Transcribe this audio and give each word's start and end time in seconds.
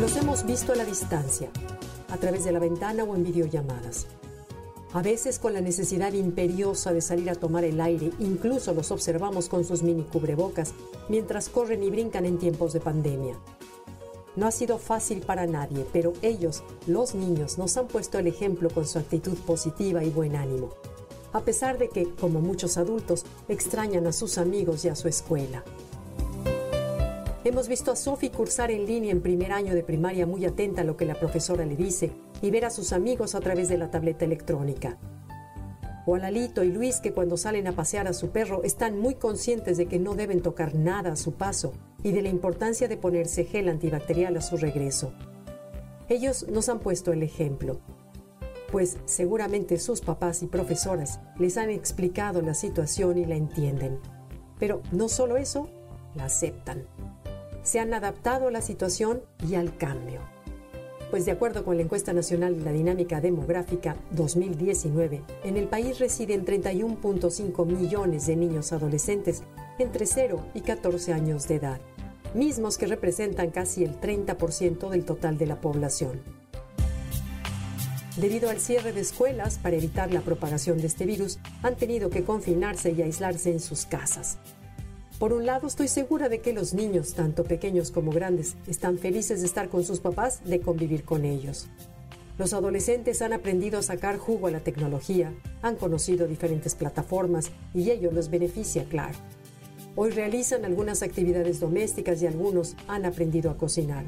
Los 0.00 0.16
hemos 0.16 0.44
visto 0.44 0.72
a 0.72 0.76
la 0.76 0.84
distancia, 0.84 1.50
a 2.10 2.16
través 2.16 2.44
de 2.44 2.50
la 2.50 2.58
ventana 2.58 3.04
o 3.04 3.14
en 3.14 3.22
videollamadas. 3.22 4.08
A 4.92 5.02
veces 5.02 5.38
con 5.38 5.52
la 5.52 5.60
necesidad 5.60 6.12
imperiosa 6.12 6.92
de 6.92 7.00
salir 7.00 7.30
a 7.30 7.36
tomar 7.36 7.62
el 7.62 7.80
aire, 7.80 8.10
incluso 8.18 8.74
los 8.74 8.90
observamos 8.90 9.48
con 9.48 9.64
sus 9.64 9.84
mini 9.84 10.02
cubrebocas 10.02 10.74
mientras 11.08 11.48
corren 11.48 11.84
y 11.84 11.90
brincan 11.90 12.26
en 12.26 12.38
tiempos 12.38 12.72
de 12.72 12.80
pandemia. 12.80 13.38
No 14.34 14.48
ha 14.48 14.50
sido 14.50 14.78
fácil 14.78 15.20
para 15.20 15.46
nadie, 15.46 15.86
pero 15.92 16.12
ellos, 16.22 16.64
los 16.88 17.14
niños, 17.14 17.56
nos 17.56 17.76
han 17.76 17.86
puesto 17.86 18.18
el 18.18 18.26
ejemplo 18.26 18.70
con 18.70 18.88
su 18.88 18.98
actitud 18.98 19.38
positiva 19.46 20.02
y 20.02 20.10
buen 20.10 20.34
ánimo, 20.34 20.70
a 21.32 21.42
pesar 21.42 21.78
de 21.78 21.88
que, 21.88 22.12
como 22.14 22.40
muchos 22.40 22.78
adultos, 22.78 23.24
extrañan 23.48 24.08
a 24.08 24.12
sus 24.12 24.38
amigos 24.38 24.84
y 24.84 24.88
a 24.88 24.96
su 24.96 25.06
escuela. 25.06 25.62
Hemos 27.44 27.68
visto 27.68 27.92
a 27.92 27.96
Sophie 27.96 28.30
cursar 28.30 28.70
en 28.70 28.86
línea 28.86 29.12
en 29.12 29.20
primer 29.20 29.52
año 29.52 29.74
de 29.74 29.82
primaria 29.82 30.26
muy 30.26 30.46
atenta 30.46 30.80
a 30.80 30.84
lo 30.84 30.96
que 30.96 31.04
la 31.04 31.14
profesora 31.14 31.66
le 31.66 31.76
dice 31.76 32.10
y 32.40 32.50
ver 32.50 32.64
a 32.64 32.70
sus 32.70 32.94
amigos 32.94 33.34
a 33.34 33.40
través 33.40 33.68
de 33.68 33.76
la 33.76 33.90
tableta 33.90 34.24
electrónica. 34.24 34.96
O 36.06 36.14
a 36.14 36.18
Lalito 36.18 36.64
y 36.64 36.72
Luis 36.72 37.00
que 37.00 37.12
cuando 37.12 37.36
salen 37.36 37.66
a 37.66 37.72
pasear 37.72 38.08
a 38.08 38.14
su 38.14 38.30
perro 38.30 38.62
están 38.64 38.98
muy 38.98 39.16
conscientes 39.16 39.76
de 39.76 39.84
que 39.84 39.98
no 39.98 40.14
deben 40.14 40.40
tocar 40.40 40.74
nada 40.74 41.12
a 41.12 41.16
su 41.16 41.34
paso 41.34 41.74
y 42.02 42.12
de 42.12 42.22
la 42.22 42.30
importancia 42.30 42.88
de 42.88 42.96
ponerse 42.96 43.44
gel 43.44 43.68
antibacterial 43.68 44.34
a 44.38 44.40
su 44.40 44.56
regreso. 44.56 45.12
Ellos 46.08 46.46
nos 46.48 46.70
han 46.70 46.78
puesto 46.78 47.12
el 47.12 47.22
ejemplo, 47.22 47.78
pues 48.72 48.96
seguramente 49.04 49.78
sus 49.78 50.00
papás 50.00 50.42
y 50.42 50.46
profesoras 50.46 51.20
les 51.38 51.58
han 51.58 51.68
explicado 51.68 52.40
la 52.40 52.54
situación 52.54 53.18
y 53.18 53.26
la 53.26 53.36
entienden. 53.36 53.98
Pero 54.58 54.80
no 54.92 55.10
solo 55.10 55.36
eso, 55.36 55.68
la 56.14 56.24
aceptan 56.24 56.86
se 57.64 57.80
han 57.80 57.92
adaptado 57.92 58.46
a 58.46 58.50
la 58.52 58.60
situación 58.60 59.22
y 59.48 59.56
al 59.56 59.76
cambio. 59.76 60.20
Pues 61.10 61.24
de 61.26 61.32
acuerdo 61.32 61.64
con 61.64 61.76
la 61.76 61.82
encuesta 61.82 62.12
nacional 62.12 62.58
de 62.58 62.64
la 62.64 62.72
dinámica 62.72 63.20
demográfica 63.20 63.96
2019, 64.12 65.22
en 65.44 65.56
el 65.56 65.66
país 65.66 65.98
residen 65.98 66.44
31.5 66.44 67.66
millones 67.66 68.26
de 68.26 68.36
niños 68.36 68.72
adolescentes 68.72 69.42
entre 69.78 70.06
0 70.06 70.44
y 70.54 70.60
14 70.60 71.12
años 71.12 71.48
de 71.48 71.56
edad, 71.56 71.80
mismos 72.34 72.78
que 72.78 72.86
representan 72.86 73.50
casi 73.50 73.84
el 73.84 74.00
30% 74.00 74.90
del 74.90 75.04
total 75.04 75.38
de 75.38 75.46
la 75.46 75.60
población. 75.60 76.20
Debido 78.16 78.48
al 78.48 78.60
cierre 78.60 78.92
de 78.92 79.00
escuelas 79.00 79.58
para 79.58 79.76
evitar 79.76 80.12
la 80.12 80.20
propagación 80.20 80.78
de 80.78 80.86
este 80.86 81.04
virus, 81.04 81.38
han 81.62 81.76
tenido 81.76 82.10
que 82.10 82.24
confinarse 82.24 82.92
y 82.92 83.02
aislarse 83.02 83.50
en 83.50 83.58
sus 83.58 83.86
casas, 83.86 84.38
por 85.18 85.32
un 85.32 85.46
lado, 85.46 85.66
estoy 85.66 85.88
segura 85.88 86.28
de 86.28 86.40
que 86.40 86.52
los 86.52 86.74
niños, 86.74 87.14
tanto 87.14 87.44
pequeños 87.44 87.90
como 87.90 88.10
grandes, 88.10 88.56
están 88.66 88.98
felices 88.98 89.40
de 89.40 89.46
estar 89.46 89.68
con 89.68 89.84
sus 89.84 90.00
papás, 90.00 90.42
de 90.44 90.60
convivir 90.60 91.04
con 91.04 91.24
ellos. 91.24 91.68
Los 92.36 92.52
adolescentes 92.52 93.22
han 93.22 93.32
aprendido 93.32 93.78
a 93.78 93.82
sacar 93.82 94.18
jugo 94.18 94.48
a 94.48 94.50
la 94.50 94.60
tecnología, 94.60 95.32
han 95.62 95.76
conocido 95.76 96.26
diferentes 96.26 96.74
plataformas 96.74 97.52
y 97.72 97.90
ello 97.90 98.10
los 98.10 98.28
beneficia, 98.28 98.84
claro. 98.86 99.16
Hoy 99.94 100.10
realizan 100.10 100.64
algunas 100.64 101.04
actividades 101.04 101.60
domésticas 101.60 102.20
y 102.20 102.26
algunos 102.26 102.74
han 102.88 103.04
aprendido 103.04 103.52
a 103.52 103.56
cocinar. 103.56 104.06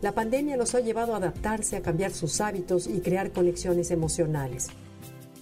La 0.00 0.12
pandemia 0.12 0.56
los 0.56 0.76
ha 0.76 0.80
llevado 0.80 1.14
a 1.14 1.16
adaptarse, 1.16 1.76
a 1.76 1.82
cambiar 1.82 2.12
sus 2.12 2.40
hábitos 2.40 2.86
y 2.86 3.00
crear 3.00 3.32
conexiones 3.32 3.90
emocionales. 3.90 4.68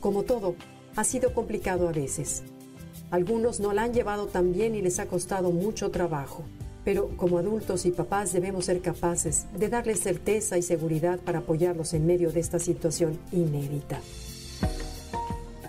Como 0.01 0.23
todo, 0.23 0.55
ha 0.97 1.05
sido 1.05 1.35
complicado 1.35 1.87
a 1.91 1.93
veces, 1.93 2.43
algunos 3.11 3.61
no 3.61 3.73
la 3.73 3.85
han 3.85 3.93
llevado 3.93 4.27
tan 4.27 4.53
bien 4.53 4.75
y 4.75 4.83
les 4.83 4.99
ha 4.99 5.07
costado 5.07 5.51
mucho 5.51 5.91
trabajo. 5.91 6.45
Pero 6.85 7.09
como 7.17 7.39
adultos 7.39 7.87
y 7.87 7.91
papás 7.91 8.33
debemos 8.33 8.67
ser 8.67 8.81
capaces 8.81 9.47
de 9.57 9.69
darles 9.69 10.01
certeza 10.01 10.59
y 10.59 10.63
seguridad 10.63 11.19
para 11.19 11.41
apoyarlos 11.41 11.95
en 11.95 12.07
medio 12.07 12.31
de 12.33 12.41
esta 12.41 12.59
situación 12.59 13.19
inédita. 13.33 14.01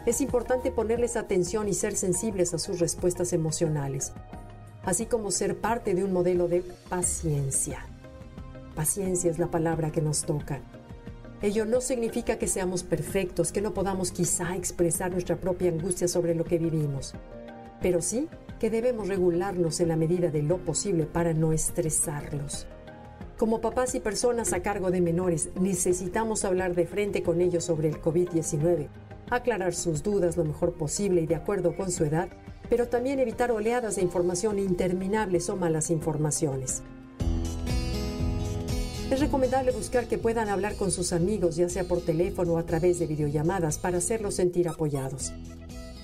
Es 0.06 0.22
importante 0.22 0.72
ponerles 0.72 1.18
atención 1.18 1.68
y 1.68 1.74
ser 1.74 1.96
sensibles 1.96 2.54
a 2.54 2.60
sus 2.60 2.80
respuestas 2.80 3.34
emocionales, 3.34 4.14
así 4.84 5.06
como 5.06 5.32
ser 5.32 5.58
parte 5.58 5.96
de 5.96 6.04
un 6.04 6.14
modelo 6.14 6.48
de 6.48 6.64
paciencia. 6.88 7.86
Paciencia 8.76 9.30
es 9.30 9.40
la 9.40 9.48
palabra 9.48 9.92
que 9.92 10.02
nos 10.02 10.24
toca. 10.24 10.62
Ello 11.40 11.66
no 11.66 11.82
significa 11.82 12.40
que 12.40 12.48
seamos 12.48 12.82
perfectos, 12.82 13.52
que 13.52 13.62
no 13.62 13.72
podamos 13.72 14.12
quizá 14.12 14.56
expresar 14.56 15.12
nuestra 15.12 15.36
propia 15.36 15.70
angustia 15.70 16.08
sobre 16.08 16.34
lo 16.34 16.44
que 16.44 16.58
vivimos, 16.58 17.14
pero 17.80 18.02
sí 18.02 18.28
que 18.60 18.72
debemos 18.72 19.08
regularnos 19.08 19.80
en 19.80 19.90
la 19.90 19.96
medida 19.96 20.32
de 20.32 20.42
lo 20.42 20.58
posible 20.58 21.06
para 21.06 21.36
no 21.36 21.54
estresarlos. 21.54 22.66
Como 23.38 23.62
papás 23.62 23.94
y 23.94 24.00
personas 24.00 24.52
a 24.52 24.64
cargo 24.64 24.90
de 24.90 25.00
menores, 25.00 25.50
necesitamos 25.62 26.44
hablar 26.44 26.74
de 26.74 26.88
frente 26.88 27.22
con 27.22 27.40
ellos 27.40 27.66
sobre 27.66 27.90
el 27.90 28.02
COVID-19, 28.02 28.88
aclarar 29.30 29.76
sus 29.76 30.02
dudas 30.02 30.38
lo 30.38 30.44
mejor 30.44 30.74
posible 30.74 31.22
y 31.22 31.28
de 31.28 31.36
acuerdo 31.36 31.76
con 31.76 31.92
su 31.92 32.04
edad, 32.04 32.30
pero 32.68 32.88
también 32.88 33.20
evitar 33.20 33.52
oleadas 33.52 33.98
de 33.98 34.02
información 34.02 34.58
interminables 34.58 35.52
o 35.52 35.56
malas 35.56 35.92
informaciones. 35.92 36.82
Es 39.10 39.22
recomendable 39.22 39.72
buscar 39.72 40.06
que 40.08 40.18
puedan 40.18 40.50
hablar 40.50 40.76
con 40.76 40.92
sus 40.92 41.14
amigos, 41.14 41.56
ya 41.56 41.70
sea 41.70 41.86
por 41.86 42.02
teléfono 42.02 42.54
o 42.54 42.58
a 42.58 42.66
través 42.66 43.00
de 43.00 43.08
videollamadas, 43.08 43.78
para 43.78 44.00
hacerlos 44.00 44.36
sentir 44.36 44.68
apoyados. 44.68 45.32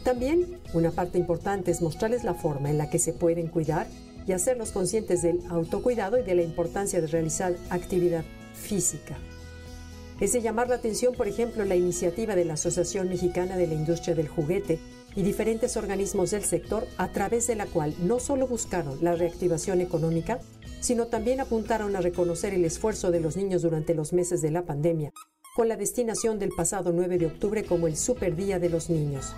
También, 0.06 0.62
una 0.74 0.92
parte 0.92 1.18
importante 1.18 1.70
es 1.72 1.82
mostrarles 1.82 2.24
la 2.24 2.34
forma 2.34 2.70
en 2.70 2.78
la 2.78 2.90
que 2.90 3.00
se 3.00 3.12
pueden 3.12 3.48
cuidar 3.48 3.88
y 4.26 4.32
hacerlos 4.32 4.72
conscientes 4.72 5.22
del 5.22 5.42
autocuidado 5.50 6.18
y 6.18 6.24
de 6.24 6.34
la 6.34 6.44
importancia 6.44 7.02
de 7.02 7.08
realizar 7.08 7.58
actividad 7.70 8.24
física. 8.54 9.18
Es 10.22 10.32
de 10.32 10.42
llamar 10.42 10.70
la 10.70 10.76
atención, 10.76 11.14
por 11.14 11.28
ejemplo, 11.28 11.66
la 11.66 11.76
iniciativa 11.76 12.36
de 12.36 12.46
la 12.46 12.54
Asociación 12.54 13.10
Mexicana 13.10 13.58
de 13.58 13.68
la 13.68 13.74
Industria 13.74 14.16
del 14.16 14.30
Juguete 14.30 14.80
y 15.14 15.24
diferentes 15.24 15.76
organismos 15.76 16.32
del 16.32 16.46
sector 16.46 16.88
a 16.98 17.10
través 17.10 17.48
de 17.48 17.56
la 17.56 17.66
cual 17.66 17.94
no 18.00 18.20
solo 18.20 18.48
buscaron 18.48 18.98
la 19.02 19.14
reactivación 19.14 19.82
económica, 19.82 20.40
sino 20.84 21.08
también 21.08 21.40
apuntaron 21.40 21.96
a 21.96 22.02
reconocer 22.02 22.54
el 22.54 22.66
esfuerzo 22.66 23.10
de 23.10 23.22
los 23.22 23.38
niños 23.38 23.62
durante 23.62 23.94
los 23.94 24.12
meses 24.12 24.42
de 24.42 24.52
la 24.52 24.66
pandemia, 24.66 25.14
con 25.56 25.70
la 25.70 25.78
destinación 25.78 26.40
del 26.40 26.50
pasado 26.50 26.92
9 26.92 27.18
de 27.18 27.28
octubre 27.28 27.64
como 27.64 27.88
el 27.88 27.96
Super 27.96 28.36
Día 28.36 28.60
de 28.60 28.68
los 28.68 28.90
Niños. 28.90 29.34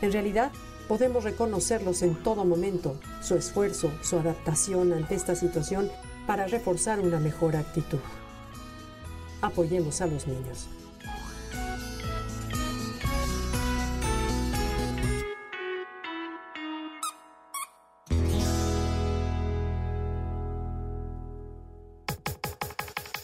En 0.00 0.12
realidad, 0.12 0.50
podemos 0.88 1.24
reconocerlos 1.24 2.00
en 2.00 2.14
todo 2.22 2.46
momento, 2.46 2.98
su 3.20 3.34
esfuerzo, 3.34 3.92
su 4.02 4.16
adaptación 4.16 4.94
ante 4.94 5.14
esta 5.14 5.34
situación 5.36 5.90
para 6.26 6.46
reforzar 6.46 7.00
una 7.00 7.20
mejor 7.20 7.54
actitud. 7.54 8.00
Apoyemos 9.42 10.00
a 10.00 10.06
los 10.06 10.26
niños. 10.26 10.68